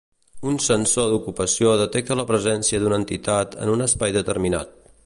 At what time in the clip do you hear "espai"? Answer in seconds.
3.91-4.19